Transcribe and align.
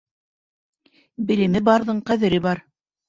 Белеме 1.31 1.63
барҙың 1.71 2.01
ҡәҙере 2.09 2.41
бар. 2.47 2.65